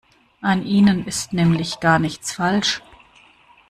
[0.41, 2.81] An ihnen ist nämlich gar nichts falsch.